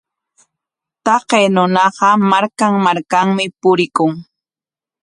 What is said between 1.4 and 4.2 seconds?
runaqa markan markanmi purikun.